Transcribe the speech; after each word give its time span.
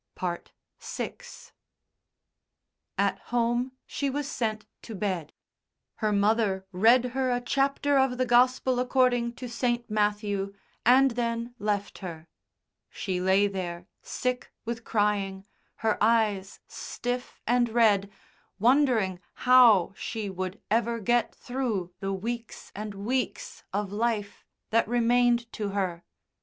VI 0.19 1.13
At 2.97 3.19
home 3.25 3.73
she 3.85 4.09
was 4.09 4.27
sent 4.27 4.65
to 4.81 4.95
bed. 4.95 5.31
Her 5.97 6.11
mother 6.11 6.65
read 6.71 7.05
her 7.13 7.29
a 7.31 7.39
chapter 7.39 7.99
of 7.99 8.17
the 8.17 8.25
Gospel 8.25 8.79
according 8.79 9.33
to 9.35 9.47
St. 9.47 9.87
Matthew, 9.91 10.55
and 10.83 11.11
then 11.11 11.53
left 11.59 11.99
her; 11.99 12.25
she 12.89 13.21
lay 13.21 13.45
there, 13.45 13.85
sick 14.01 14.51
with 14.65 14.83
crying, 14.83 15.45
her 15.85 16.03
eyes 16.03 16.59
stiff 16.67 17.39
and 17.45 17.69
red, 17.69 18.09
wondering 18.57 19.19
how 19.45 19.93
she 19.95 20.31
would 20.31 20.59
ever 20.71 20.99
get 20.99 21.35
through 21.35 21.93
the 21.99 22.11
weeks 22.11 22.71
and 22.75 22.95
weeks 22.95 23.63
of 23.71 23.91
life 23.91 24.47
that 24.71 24.87
remained 24.87 25.51
to 25.53 25.69
her. 25.69 26.03